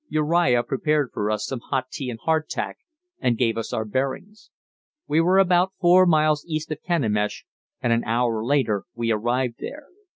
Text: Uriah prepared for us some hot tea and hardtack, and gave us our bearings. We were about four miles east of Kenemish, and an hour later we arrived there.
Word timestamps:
Uriah 0.09 0.63
prepared 0.63 1.11
for 1.13 1.29
us 1.29 1.45
some 1.45 1.59
hot 1.69 1.91
tea 1.91 2.09
and 2.09 2.19
hardtack, 2.23 2.79
and 3.19 3.37
gave 3.37 3.55
us 3.55 3.71
our 3.71 3.85
bearings. 3.85 4.49
We 5.07 5.21
were 5.21 5.37
about 5.37 5.73
four 5.79 6.07
miles 6.07 6.43
east 6.47 6.71
of 6.71 6.81
Kenemish, 6.81 7.45
and 7.83 7.93
an 7.93 8.03
hour 8.05 8.43
later 8.43 8.85
we 8.95 9.11
arrived 9.11 9.57
there. 9.59 9.89